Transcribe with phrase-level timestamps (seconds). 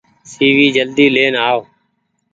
[0.31, 1.59] سي وي جلدي لين آئو۔